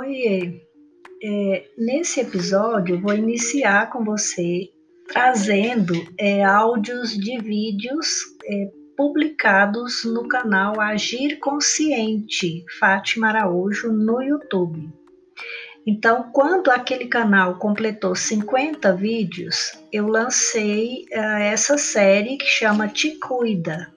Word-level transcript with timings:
Oiê, 0.00 0.62
é, 1.22 1.64
nesse 1.76 2.20
episódio 2.20 2.98
vou 3.02 3.12
iniciar 3.12 3.90
com 3.90 4.02
você 4.02 4.70
trazendo 5.06 5.92
é, 6.18 6.42
áudios 6.42 7.10
de 7.10 7.38
vídeos 7.38 8.08
é, 8.42 8.70
publicados 8.96 10.02
no 10.06 10.26
canal 10.26 10.80
Agir 10.80 11.38
Consciente 11.38 12.64
Fátima 12.78 13.28
Araújo 13.28 13.92
no 13.92 14.22
YouTube. 14.22 14.88
Então, 15.86 16.30
quando 16.32 16.70
aquele 16.70 17.06
canal 17.06 17.58
completou 17.58 18.14
50 18.14 18.94
vídeos, 18.94 19.78
eu 19.92 20.06
lancei 20.06 21.04
uh, 21.12 21.42
essa 21.42 21.76
série 21.76 22.38
que 22.38 22.46
chama 22.46 22.88
Te 22.88 23.18
Cuida. 23.18 23.92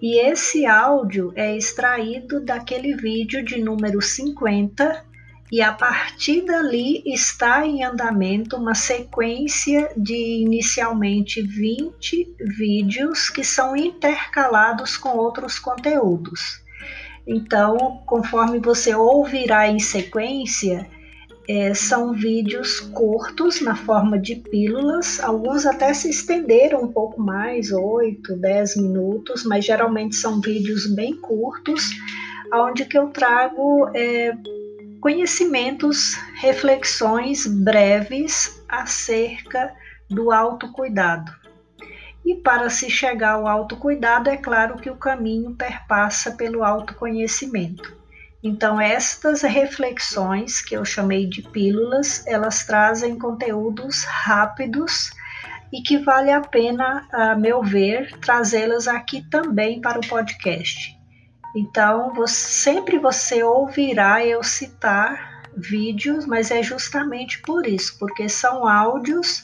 E 0.00 0.18
esse 0.20 0.66
áudio 0.66 1.32
é 1.34 1.56
extraído 1.56 2.40
daquele 2.40 2.94
vídeo 2.94 3.44
de 3.44 3.60
número 3.60 4.00
50 4.02 5.04
e 5.50 5.62
a 5.62 5.72
partir 5.72 6.42
dali 6.42 7.02
está 7.06 7.64
em 7.64 7.84
andamento 7.84 8.56
uma 8.56 8.74
sequência 8.74 9.90
de 9.96 10.42
inicialmente 10.42 11.40
20 11.40 12.36
vídeos 12.40 13.30
que 13.30 13.44
são 13.44 13.76
intercalados 13.76 14.96
com 14.96 15.10
outros 15.10 15.58
conteúdos. 15.58 16.62
Então, 17.26 18.02
conforme 18.06 18.58
você 18.58 18.94
ouvirá 18.94 19.68
em 19.68 19.78
sequência, 19.78 20.88
é, 21.48 21.72
são 21.74 22.12
vídeos 22.12 22.80
curtos 22.80 23.60
na 23.60 23.76
forma 23.76 24.18
de 24.18 24.36
pílulas, 24.36 25.20
alguns 25.20 25.64
até 25.64 25.94
se 25.94 26.10
estenderam 26.10 26.82
um 26.82 26.92
pouco 26.92 27.20
mais, 27.20 27.70
8, 27.70 28.36
10 28.36 28.76
minutos, 28.76 29.44
mas 29.44 29.64
geralmente 29.64 30.16
são 30.16 30.40
vídeos 30.40 30.86
bem 30.86 31.14
curtos, 31.14 31.90
onde 32.52 32.84
que 32.84 32.98
eu 32.98 33.08
trago 33.08 33.90
é, 33.94 34.32
conhecimentos, 35.00 36.14
reflexões 36.40 37.46
breves 37.46 38.62
acerca 38.68 39.72
do 40.10 40.32
autocuidado. 40.32 41.32
E 42.24 42.34
para 42.34 42.68
se 42.68 42.90
chegar 42.90 43.34
ao 43.34 43.46
autocuidado, 43.46 44.28
é 44.28 44.36
claro 44.36 44.78
que 44.78 44.90
o 44.90 44.96
caminho 44.96 45.54
perpassa 45.54 46.32
pelo 46.32 46.64
autoconhecimento. 46.64 47.96
Então, 48.46 48.80
estas 48.80 49.42
reflexões, 49.42 50.60
que 50.60 50.76
eu 50.76 50.84
chamei 50.84 51.26
de 51.26 51.42
pílulas, 51.42 52.24
elas 52.28 52.64
trazem 52.64 53.18
conteúdos 53.18 54.04
rápidos 54.04 55.10
e 55.72 55.82
que 55.82 55.98
vale 55.98 56.30
a 56.30 56.40
pena, 56.40 57.08
a 57.12 57.34
meu 57.34 57.60
ver, 57.60 58.16
trazê-las 58.20 58.86
aqui 58.86 59.28
também 59.28 59.80
para 59.80 59.98
o 59.98 60.06
podcast. 60.06 60.96
Então, 61.56 62.14
você, 62.14 62.36
sempre 62.36 63.00
você 63.00 63.42
ouvirá 63.42 64.24
eu 64.24 64.44
citar 64.44 65.42
vídeos, 65.56 66.24
mas 66.24 66.52
é 66.52 66.62
justamente 66.62 67.42
por 67.42 67.66
isso, 67.66 67.98
porque 67.98 68.28
são 68.28 68.64
áudios 68.64 69.42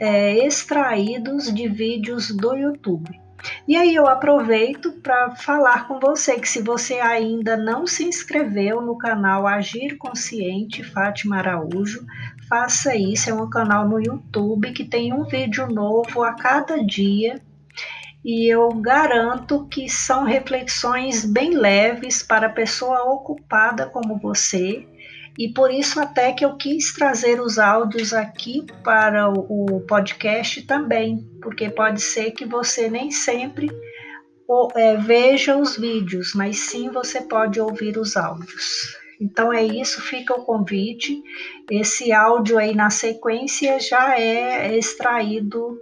é, 0.00 0.44
extraídos 0.44 1.44
de 1.54 1.68
vídeos 1.68 2.32
do 2.32 2.56
YouTube. 2.56 3.21
E 3.66 3.76
aí 3.76 3.94
eu 3.94 4.06
aproveito 4.06 4.92
para 5.02 5.34
falar 5.36 5.88
com 5.88 5.98
você 5.98 6.38
que 6.38 6.48
se 6.48 6.62
você 6.62 6.94
ainda 6.94 7.56
não 7.56 7.86
se 7.86 8.04
inscreveu 8.04 8.80
no 8.80 8.96
canal 8.96 9.46
Agir 9.46 9.96
Consciente 9.98 10.84
Fátima 10.84 11.38
Araújo, 11.38 12.06
faça 12.48 12.94
isso. 12.94 13.30
É 13.30 13.34
um 13.34 13.50
canal 13.50 13.88
no 13.88 14.00
YouTube 14.00 14.72
que 14.72 14.84
tem 14.84 15.12
um 15.12 15.24
vídeo 15.24 15.66
novo 15.66 16.22
a 16.22 16.34
cada 16.34 16.84
dia 16.84 17.40
e 18.24 18.52
eu 18.52 18.68
garanto 18.68 19.66
que 19.66 19.88
são 19.88 20.24
reflexões 20.24 21.24
bem 21.24 21.56
leves 21.56 22.22
para 22.22 22.48
pessoa 22.48 23.02
ocupada 23.12 23.86
como 23.86 24.16
você. 24.18 24.86
E 25.38 25.48
por 25.48 25.70
isso 25.70 25.98
até 25.98 26.32
que 26.32 26.44
eu 26.44 26.56
quis 26.56 26.92
trazer 26.92 27.40
os 27.40 27.58
áudios 27.58 28.12
aqui 28.12 28.64
para 28.84 29.30
o 29.30 29.80
podcast 29.88 30.62
também, 30.62 31.26
porque 31.40 31.70
pode 31.70 32.00
ser 32.02 32.32
que 32.32 32.44
você 32.44 32.90
nem 32.90 33.10
sempre 33.10 33.68
é, 34.74 34.96
veja 34.96 35.56
os 35.56 35.76
vídeos, 35.76 36.34
mas 36.34 36.58
sim 36.58 36.90
você 36.90 37.22
pode 37.22 37.58
ouvir 37.60 37.96
os 37.96 38.16
áudios. 38.16 38.96
Então 39.20 39.52
é 39.52 39.64
isso, 39.64 40.02
fica 40.02 40.34
o 40.34 40.44
convite. 40.44 41.22
Esse 41.70 42.12
áudio 42.12 42.58
aí 42.58 42.74
na 42.74 42.90
sequência 42.90 43.78
já 43.78 44.18
é 44.18 44.76
extraído 44.76 45.78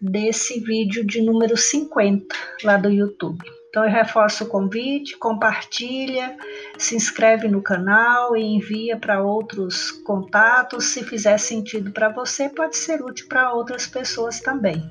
desse 0.00 0.60
vídeo 0.60 1.04
de 1.04 1.20
número 1.20 1.56
50 1.56 2.34
lá 2.62 2.76
do 2.76 2.88
YouTube. 2.88 3.44
Então 3.74 3.84
eu 3.84 3.90
reforço 3.90 4.44
o 4.44 4.46
convite, 4.46 5.18
compartilha, 5.18 6.36
se 6.78 6.94
inscreve 6.94 7.48
no 7.48 7.60
canal 7.60 8.36
e 8.36 8.40
envia 8.40 8.96
para 8.96 9.20
outros 9.20 9.90
contatos. 9.90 10.84
Se 10.84 11.02
fizer 11.02 11.36
sentido 11.38 11.90
para 11.90 12.08
você, 12.08 12.48
pode 12.48 12.76
ser 12.76 13.02
útil 13.02 13.26
para 13.26 13.52
outras 13.52 13.84
pessoas 13.84 14.38
também. 14.38 14.88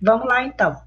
Vamos 0.00 0.28
lá 0.28 0.44
então. 0.44 0.80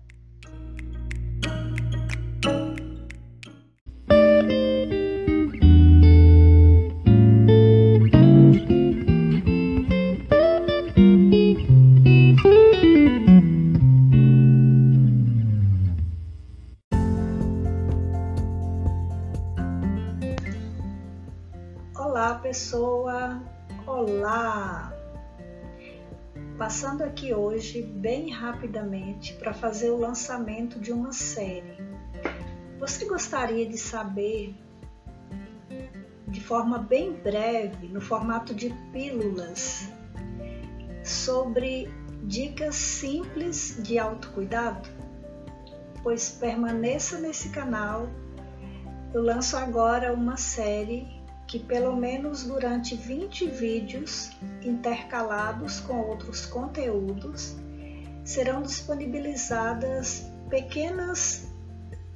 Olá! 23.85 24.93
Passando 26.57 27.03
aqui 27.03 27.33
hoje 27.33 27.81
bem 27.81 28.29
rapidamente 28.29 29.33
para 29.33 29.53
fazer 29.53 29.89
o 29.89 29.97
lançamento 29.97 30.79
de 30.79 30.93
uma 30.93 31.11
série. 31.11 31.77
Você 32.79 33.05
gostaria 33.05 33.67
de 33.67 33.77
saber 33.77 34.55
de 36.27 36.39
forma 36.39 36.77
bem 36.77 37.13
breve, 37.13 37.87
no 37.87 37.99
formato 37.99 38.53
de 38.53 38.69
pílulas, 38.93 39.89
sobre 41.03 41.89
dicas 42.23 42.75
simples 42.75 43.77
de 43.83 43.99
autocuidado? 43.99 44.89
Pois 46.01 46.29
permaneça 46.29 47.19
nesse 47.19 47.49
canal. 47.49 48.07
Eu 49.13 49.21
lanço 49.21 49.57
agora 49.57 50.13
uma 50.13 50.37
série 50.37 51.12
que 51.47 51.59
pelo 51.59 51.95
menos 51.95 52.43
durante 52.43 52.95
20 52.95 53.47
vídeos 53.47 54.31
intercalados 54.61 55.79
com 55.79 55.99
outros 56.01 56.45
conteúdos 56.45 57.55
serão 58.23 58.61
disponibilizadas 58.61 60.25
pequenas 60.49 61.47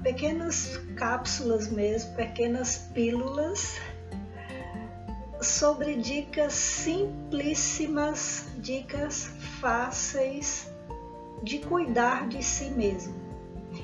pequenas 0.01 0.77
cápsulas 0.95 1.67
mesmo, 1.69 2.15
pequenas 2.15 2.77
pílulas 2.93 3.77
sobre 5.41 5.95
dicas 5.95 6.53
simplíssimas, 6.53 8.45
dicas 8.57 9.25
fáceis 9.59 10.71
de 11.43 11.59
cuidar 11.59 12.27
de 12.27 12.43
si 12.43 12.69
mesmo. 12.69 13.26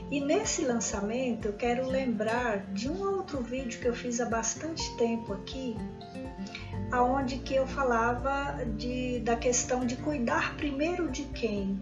E 0.09 0.20
nesse 0.20 0.64
lançamento 0.66 1.48
eu 1.48 1.54
quero 1.54 1.88
lembrar 1.88 2.66
de 2.74 2.90
um 2.90 3.02
outro 3.02 3.42
vídeo 3.42 3.80
que 3.80 3.88
eu 3.88 3.94
fiz 3.94 4.20
há 4.20 4.26
bastante 4.26 4.96
tempo 4.98 5.34
aqui, 5.34 5.76
aonde 6.92 7.38
que 7.40 7.56
eu 7.56 7.66
falava 7.66 8.64
de, 8.78 9.20
da 9.20 9.36
questão 9.36 9.86
de 9.86 9.96
cuidar 9.98 10.56
primeiro 10.56 11.09
de 11.09 11.24
quem. 11.24 11.81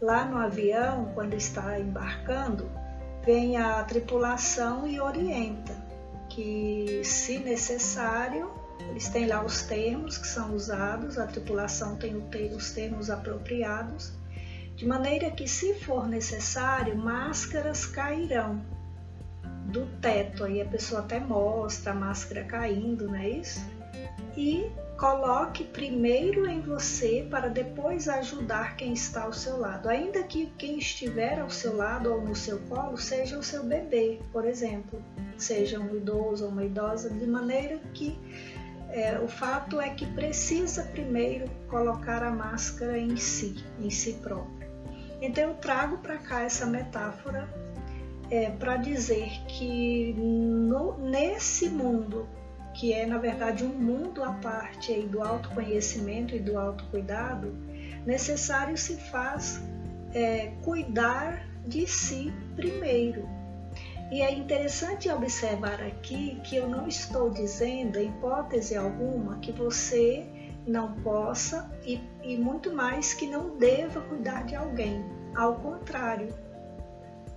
Lá 0.00 0.24
no 0.24 0.36
avião, 0.36 1.12
quando 1.14 1.34
está 1.34 1.78
embarcando, 1.78 2.70
vem 3.24 3.56
a 3.56 3.82
tripulação 3.84 4.86
e 4.86 5.00
orienta 5.00 5.74
que, 6.28 7.02
se 7.02 7.38
necessário, 7.38 8.50
eles 8.90 9.08
têm 9.08 9.26
lá 9.26 9.44
os 9.44 9.62
termos 9.62 10.16
que 10.18 10.26
são 10.26 10.54
usados, 10.54 11.18
a 11.18 11.26
tripulação 11.26 11.96
tem 11.96 12.14
os 12.54 12.70
termos 12.72 13.10
apropriados 13.10 14.12
de 14.76 14.86
maneira 14.86 15.30
que, 15.30 15.48
se 15.48 15.74
for 15.74 16.06
necessário, 16.06 16.94
máscaras 16.96 17.86
cairão 17.86 18.60
do 19.64 19.86
teto. 20.00 20.44
Aí 20.44 20.60
a 20.60 20.66
pessoa 20.66 21.00
até 21.00 21.18
mostra 21.18 21.92
a 21.92 21.94
máscara 21.94 22.44
caindo, 22.44 23.06
não 23.08 23.16
é 23.16 23.28
isso? 23.28 23.64
E 24.36 24.70
coloque 24.98 25.64
primeiro 25.64 26.46
em 26.46 26.60
você 26.60 27.26
para 27.30 27.48
depois 27.48 28.06
ajudar 28.06 28.76
quem 28.76 28.92
está 28.92 29.24
ao 29.24 29.32
seu 29.32 29.58
lado. 29.58 29.88
Ainda 29.88 30.22
que 30.22 30.52
quem 30.58 30.78
estiver 30.78 31.40
ao 31.40 31.50
seu 31.50 31.74
lado 31.74 32.12
ou 32.12 32.20
no 32.20 32.36
seu 32.36 32.58
colo 32.60 32.98
seja 32.98 33.38
o 33.38 33.42
seu 33.42 33.64
bebê, 33.64 34.20
por 34.30 34.44
exemplo, 34.44 35.02
seja 35.38 35.80
um 35.80 35.96
idoso 35.96 36.44
ou 36.44 36.50
uma 36.50 36.64
idosa, 36.64 37.10
de 37.10 37.26
maneira 37.26 37.78
que 37.94 38.18
é, 38.90 39.18
o 39.18 39.28
fato 39.28 39.80
é 39.80 39.90
que 39.90 40.06
precisa 40.06 40.82
primeiro 40.84 41.50
colocar 41.68 42.22
a 42.22 42.30
máscara 42.30 42.98
em 42.98 43.16
si, 43.16 43.64
em 43.78 43.90
si 43.90 44.14
próprio. 44.14 44.55
Então 45.20 45.44
eu 45.44 45.54
trago 45.54 45.98
para 45.98 46.18
cá 46.18 46.42
essa 46.42 46.66
metáfora 46.66 47.48
é, 48.30 48.50
para 48.50 48.76
dizer 48.76 49.30
que 49.46 50.14
no, 50.14 50.98
nesse 50.98 51.68
mundo 51.68 52.28
que 52.76 52.92
é 52.92 53.06
na 53.06 53.16
verdade 53.18 53.64
um 53.64 53.72
mundo 53.72 54.22
à 54.22 54.32
parte 54.32 54.92
aí 54.92 55.06
do 55.06 55.22
autoconhecimento 55.22 56.34
e 56.34 56.38
do 56.38 56.58
autocuidado, 56.58 57.56
necessário 58.04 58.76
se 58.76 58.96
faz 58.96 59.62
é, 60.14 60.52
cuidar 60.62 61.48
de 61.66 61.86
si 61.86 62.32
primeiro. 62.54 63.26
E 64.10 64.20
é 64.20 64.32
interessante 64.32 65.10
observar 65.10 65.82
aqui 65.82 66.38
que 66.44 66.56
eu 66.56 66.68
não 66.68 66.86
estou 66.86 67.30
dizendo, 67.30 67.98
em 67.98 68.08
hipótese 68.08 68.76
alguma, 68.76 69.38
que 69.38 69.50
você 69.50 70.24
não 70.66 70.92
possa 70.94 71.70
e, 71.84 72.00
e 72.22 72.36
muito 72.36 72.72
mais 72.74 73.14
que 73.14 73.26
não 73.26 73.56
deva 73.56 74.00
cuidar 74.00 74.44
de 74.44 74.54
alguém. 74.54 75.04
Ao 75.34 75.54
contrário, 75.56 76.34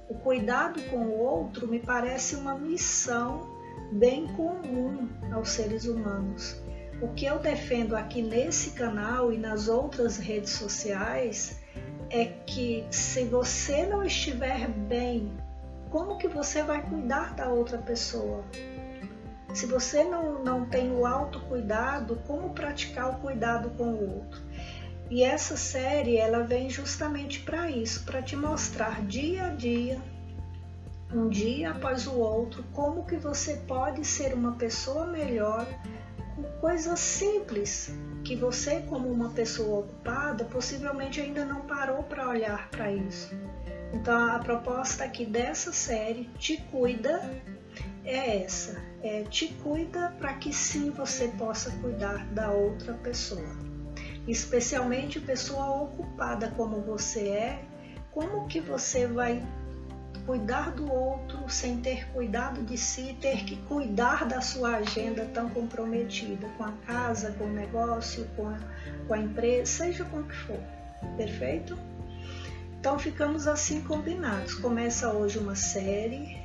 o 0.09 0.15
cuidado 0.15 0.81
com 0.89 0.97
o 0.97 1.19
outro 1.19 1.67
me 1.67 1.79
parece 1.79 2.35
uma 2.35 2.55
missão 2.55 3.47
bem 3.91 4.27
comum 4.33 5.07
aos 5.31 5.49
seres 5.49 5.85
humanos. 5.85 6.59
O 7.01 7.09
que 7.09 7.25
eu 7.25 7.39
defendo 7.39 7.95
aqui 7.95 8.21
nesse 8.21 8.71
canal 8.71 9.31
e 9.31 9.37
nas 9.37 9.67
outras 9.67 10.17
redes 10.17 10.51
sociais 10.51 11.59
é 12.09 12.25
que 12.25 12.85
se 12.89 13.23
você 13.25 13.85
não 13.85 14.03
estiver 14.03 14.67
bem, 14.67 15.31
como 15.89 16.17
que 16.17 16.27
você 16.27 16.63
vai 16.63 16.81
cuidar 16.81 17.35
da 17.35 17.47
outra 17.49 17.77
pessoa? 17.77 18.43
Se 19.53 19.65
você 19.65 20.03
não, 20.03 20.43
não 20.43 20.65
tem 20.65 20.91
o 20.91 21.05
autocuidado, 21.05 22.17
como 22.27 22.51
praticar 22.51 23.09
o 23.09 23.19
cuidado 23.19 23.69
com 23.71 23.85
o 23.85 24.17
outro? 24.17 24.41
E 25.09 25.23
essa 25.23 25.57
série 25.57 26.17
ela 26.17 26.43
vem 26.43 26.69
justamente 26.69 27.39
para 27.39 27.69
isso, 27.69 28.05
para 28.05 28.21
te 28.21 28.35
mostrar 28.35 29.01
dia 29.01 29.47
a 29.47 29.49
dia, 29.49 29.99
um 31.11 31.27
dia 31.27 31.71
após 31.71 32.05
o 32.05 32.13
outro, 32.13 32.63
como 32.73 33.05
que 33.05 33.15
você 33.15 33.55
pode 33.67 34.05
ser 34.05 34.33
uma 34.35 34.51
pessoa 34.51 35.07
melhor 35.07 35.65
com 36.35 36.43
coisas 36.61 36.99
simples 36.99 37.91
que 38.23 38.35
você 38.35 38.81
como 38.81 39.09
uma 39.09 39.29
pessoa 39.29 39.79
ocupada 39.79 40.45
possivelmente 40.45 41.19
ainda 41.19 41.43
não 41.43 41.61
parou 41.61 42.03
para 42.03 42.29
olhar 42.29 42.69
para 42.69 42.91
isso. 42.91 43.33
Então 43.91 44.35
a 44.35 44.37
proposta 44.37 45.03
aqui 45.03 45.25
dessa 45.25 45.71
série 45.73 46.25
te 46.37 46.57
cuida 46.69 47.19
é 48.05 48.43
essa, 48.43 48.81
é 49.03 49.23
te 49.23 49.47
cuida 49.63 50.13
para 50.19 50.33
que 50.33 50.53
sim 50.53 50.89
você 50.89 51.27
possa 51.29 51.71
cuidar 51.81 52.25
da 52.33 52.51
outra 52.51 52.93
pessoa 52.93 53.69
especialmente 54.31 55.19
pessoa 55.19 55.83
ocupada 55.83 56.51
como 56.55 56.81
você 56.81 57.29
é, 57.29 57.63
como 58.11 58.47
que 58.47 58.59
você 58.59 59.07
vai 59.07 59.43
cuidar 60.25 60.71
do 60.71 60.91
outro 60.91 61.49
sem 61.49 61.81
ter 61.81 62.07
cuidado 62.11 62.61
de 62.63 62.77
si, 62.77 63.17
ter 63.19 63.43
que 63.45 63.55
cuidar 63.63 64.25
da 64.25 64.41
sua 64.41 64.77
agenda 64.77 65.25
tão 65.33 65.49
comprometida 65.49 66.47
com 66.57 66.63
a 66.63 66.71
casa, 66.85 67.31
com 67.31 67.45
o 67.45 67.51
negócio, 67.51 68.27
com 68.35 68.47
a, 68.47 68.59
com 69.07 69.13
a 69.13 69.17
empresa, 69.17 69.65
seja 69.65 70.05
com 70.05 70.19
o 70.19 70.23
que 70.23 70.35
for. 70.35 70.59
Perfeito? 71.17 71.77
Então 72.79 72.99
ficamos 72.99 73.47
assim 73.47 73.81
combinados. 73.81 74.53
Começa 74.53 75.11
hoje 75.11 75.39
uma 75.39 75.55
série, 75.55 76.37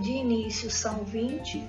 de 0.00 0.10
início 0.10 0.70
são 0.70 1.04
20 1.04 1.62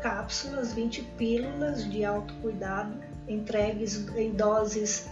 cápsulas, 0.00 0.72
20 0.72 1.02
pílulas 1.16 1.90
de 1.90 2.04
autocuidado 2.04 2.96
entregues 3.28 4.06
em 4.16 4.30
doses 4.32 5.08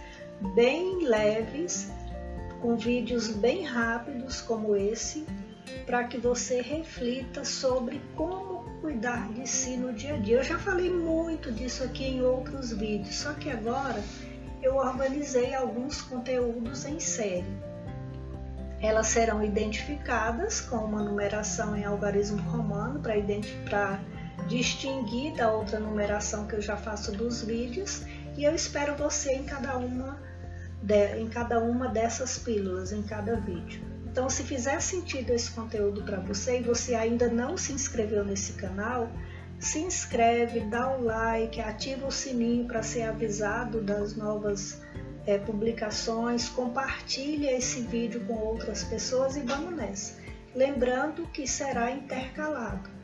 bem 0.53 1.05
leves, 1.05 1.91
com 2.61 2.75
vídeos 2.75 3.29
bem 3.29 3.63
rápidos 3.63 4.41
como 4.41 4.75
esse, 4.75 5.25
para 5.85 6.05
que 6.05 6.17
você 6.17 6.61
reflita 6.61 7.43
sobre 7.43 8.01
como 8.15 8.65
cuidar 8.81 9.31
de 9.33 9.47
si 9.47 9.77
no 9.77 9.93
dia 9.93 10.15
a 10.15 10.17
dia. 10.17 10.37
Eu 10.37 10.43
já 10.43 10.57
falei 10.57 10.89
muito 10.89 11.51
disso 11.51 11.83
aqui 11.83 12.05
em 12.05 12.21
outros 12.21 12.71
vídeos, 12.71 13.15
só 13.15 13.33
que 13.33 13.49
agora 13.49 14.01
eu 14.61 14.75
organizei 14.75 15.53
alguns 15.53 16.01
conteúdos 16.01 16.85
em 16.85 16.99
série. 16.99 17.45
Elas 18.85 19.07
serão 19.07 19.43
identificadas 19.43 20.61
com 20.61 20.77
uma 20.77 21.01
numeração 21.01 21.75
em 21.75 21.83
algarismo 21.83 22.41
romano 22.43 22.99
para 22.99 23.99
distinguir 24.47 25.35
da 25.35 25.51
outra 25.51 25.79
numeração 25.79 26.45
que 26.45 26.55
eu 26.55 26.61
já 26.61 26.77
faço 26.77 27.11
dos 27.11 27.41
vídeos 27.41 28.03
e 28.37 28.43
eu 28.43 28.53
espero 28.53 28.95
você 28.95 29.33
em 29.33 29.43
cada 29.43 29.75
uma 29.77 30.19
de, 30.81 31.17
em 31.17 31.27
cada 31.27 31.59
uma 31.59 31.87
dessas 31.87 32.37
pílulas, 32.37 32.91
em 32.91 33.01
cada 33.01 33.35
vídeo. 33.37 33.81
Então, 34.05 34.29
se 34.29 34.43
fizer 34.43 34.79
sentido 34.81 35.31
esse 35.31 35.51
conteúdo 35.51 36.03
para 36.03 36.19
você 36.19 36.59
e 36.59 36.63
você 36.63 36.93
ainda 36.93 37.27
não 37.27 37.57
se 37.57 37.73
inscreveu 37.73 38.23
nesse 38.23 38.53
canal, 38.53 39.09
se 39.59 39.79
inscreve, 39.79 40.59
dá 40.61 40.95
o 40.95 41.03
like, 41.03 41.59
ativa 41.59 42.05
o 42.05 42.11
sininho 42.11 42.67
para 42.67 42.83
ser 42.83 43.03
avisado 43.03 43.81
das 43.81 44.15
novas 44.15 44.79
é, 45.25 45.37
publicações, 45.37 46.49
compartilha 46.49 47.51
esse 47.51 47.81
vídeo 47.81 48.25
com 48.25 48.33
outras 48.33 48.83
pessoas 48.83 49.35
e 49.35 49.41
vamos 49.41 49.75
nessa. 49.75 50.15
Lembrando 50.53 51.27
que 51.27 51.47
será 51.47 51.91
intercalado. 51.91 52.95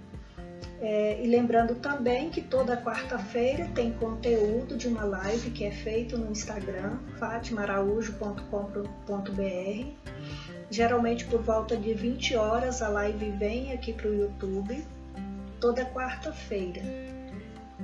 É, 0.79 1.23
e 1.23 1.27
lembrando 1.27 1.75
também 1.75 2.31
que 2.31 2.41
toda 2.41 2.75
quarta-feira 2.75 3.69
tem 3.75 3.93
conteúdo 3.93 4.75
de 4.75 4.87
uma 4.87 5.03
live 5.03 5.51
que 5.51 5.63
é 5.63 5.71
feito 5.71 6.17
no 6.17 6.31
Instagram, 6.31 6.97
fatimaraújo.com.br. 7.19 9.85
Geralmente 10.71 11.25
por 11.25 11.41
volta 11.41 11.77
de 11.77 11.93
20 11.93 12.35
horas 12.35 12.81
a 12.81 12.87
live 12.87 13.29
vem 13.31 13.73
aqui 13.73 13.93
para 13.93 14.09
o 14.09 14.13
YouTube, 14.13 14.83
toda 15.59 15.85
quarta-feira. 15.85 16.81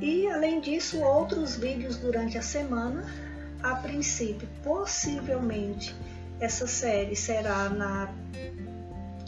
E 0.02 0.28
além 0.28 0.60
disso, 0.60 1.02
outros 1.02 1.56
vídeos 1.56 1.98
durante 1.98 2.38
a 2.38 2.42
semana. 2.42 3.06
A 3.64 3.76
princípio, 3.76 4.48
possivelmente, 4.64 5.96
essa 6.40 6.68
série 6.68 7.16
será 7.16 7.70
na 7.70 8.14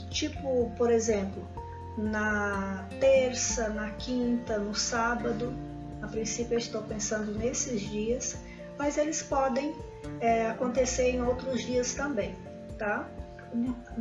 tipo, 0.09 0.71
por 0.77 0.91
exemplo, 0.91 1.47
na 1.97 2.87
terça, 2.99 3.69
na 3.69 3.91
quinta, 3.91 4.57
no 4.57 4.73
sábado. 4.75 5.53
A 6.01 6.07
princípio 6.07 6.55
eu 6.55 6.59
estou 6.59 6.81
pensando 6.83 7.37
nesses 7.37 7.81
dias, 7.81 8.37
mas 8.77 8.97
eles 8.97 9.21
podem 9.21 9.75
é, 10.19 10.47
acontecer 10.47 11.11
em 11.11 11.21
outros 11.21 11.61
dias 11.61 11.93
também, 11.93 12.35
tá? 12.77 13.09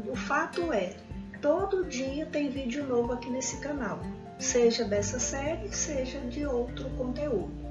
O 0.08 0.14
fato 0.14 0.72
é, 0.72 0.94
todo 1.40 1.84
dia 1.84 2.26
tem 2.26 2.50
vídeo 2.50 2.86
novo 2.86 3.12
aqui 3.12 3.30
nesse 3.30 3.58
canal, 3.58 3.98
seja 4.38 4.84
dessa 4.84 5.18
série, 5.18 5.74
seja 5.74 6.20
de 6.20 6.46
outro 6.46 6.88
conteúdo. 6.90 7.67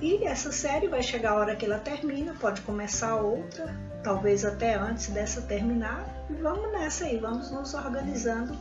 E 0.00 0.24
essa 0.24 0.50
série 0.50 0.88
vai 0.88 1.02
chegar 1.02 1.32
a 1.32 1.36
hora 1.36 1.56
que 1.56 1.66
ela 1.66 1.78
termina, 1.78 2.34
pode 2.40 2.62
começar 2.62 3.16
outra, 3.16 3.74
talvez 4.02 4.44
até 4.44 4.74
antes 4.74 5.08
dessa 5.08 5.42
terminar. 5.42 6.26
E 6.30 6.34
vamos 6.34 6.72
nessa 6.72 7.04
aí, 7.04 7.18
vamos 7.18 7.50
nos 7.50 7.74
organizando 7.74 8.56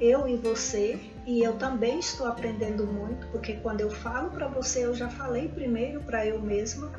eu 0.00 0.26
e 0.26 0.36
você, 0.36 0.98
e 1.24 1.42
eu 1.42 1.56
também 1.56 2.00
estou 2.00 2.26
aprendendo 2.26 2.86
muito, 2.86 3.26
porque 3.28 3.54
quando 3.54 3.80
eu 3.80 3.90
falo 3.90 4.30
para 4.30 4.48
você, 4.48 4.84
eu 4.84 4.94
já 4.94 5.08
falei 5.08 5.48
primeiro 5.48 6.00
para 6.00 6.26
eu 6.26 6.40
mesma, 6.40 6.90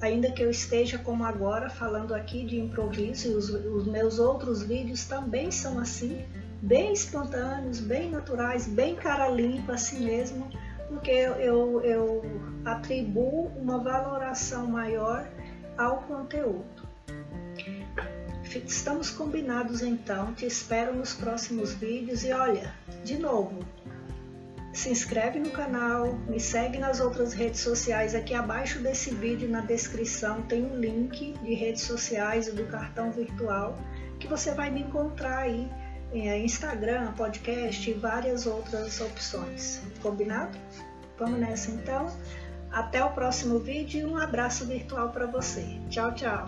ainda 0.00 0.30
que 0.30 0.42
eu 0.42 0.50
esteja 0.50 0.98
como 0.98 1.24
agora 1.24 1.68
falando 1.68 2.14
aqui 2.14 2.44
de 2.44 2.60
improviso, 2.60 3.28
e 3.28 3.34
os, 3.34 3.50
os 3.50 3.86
meus 3.86 4.18
outros 4.18 4.62
vídeos 4.62 5.04
também 5.04 5.50
são 5.50 5.80
assim, 5.80 6.24
bem 6.62 6.92
espontâneos, 6.92 7.80
bem 7.80 8.10
naturais, 8.10 8.68
bem 8.68 8.94
cara 8.94 9.28
limpa 9.28 9.72
assim 9.74 10.04
mesmo, 10.04 10.48
porque 10.88 11.10
eu, 11.10 11.34
eu, 11.34 11.80
eu 11.82 12.22
atribuo 12.64 13.48
uma 13.56 13.78
valoração 13.78 14.66
maior 14.66 15.28
ao 15.76 16.02
conteúdo. 16.02 16.88
Estamos 18.66 19.10
combinados 19.10 19.82
então, 19.82 20.32
te 20.34 20.46
espero 20.46 20.94
nos 20.94 21.12
próximos 21.12 21.74
vídeos 21.74 22.24
e 22.24 22.32
olha, 22.32 22.74
de 23.04 23.18
novo, 23.18 23.62
se 24.72 24.90
inscreve 24.90 25.38
no 25.38 25.50
canal, 25.50 26.14
me 26.28 26.40
segue 26.40 26.78
nas 26.78 27.00
outras 27.00 27.32
redes 27.32 27.60
sociais. 27.60 28.14
Aqui 28.14 28.32
abaixo 28.32 28.78
desse 28.78 29.14
vídeo, 29.14 29.48
na 29.48 29.60
descrição, 29.60 30.42
tem 30.42 30.64
um 30.64 30.76
link 30.76 31.34
de 31.42 31.54
redes 31.54 31.82
sociais 31.82 32.48
e 32.48 32.52
do 32.52 32.64
cartão 32.66 33.10
virtual 33.10 33.76
que 34.18 34.26
você 34.26 34.52
vai 34.52 34.70
me 34.70 34.82
encontrar 34.82 35.38
aí. 35.38 35.68
É, 36.12 36.38
Instagram, 36.38 37.12
podcast 37.12 37.90
e 37.90 37.94
várias 37.94 38.46
outras 38.46 39.00
opções. 39.00 39.82
Combinado? 40.00 40.56
Vamos 41.18 41.38
nessa 41.38 41.70
então. 41.70 42.10
Até 42.70 43.04
o 43.04 43.10
próximo 43.10 43.58
vídeo 43.58 44.00
e 44.00 44.04
um 44.04 44.16
abraço 44.16 44.66
virtual 44.66 45.10
para 45.10 45.26
você. 45.26 45.78
Tchau, 45.88 46.14
tchau. 46.14 46.46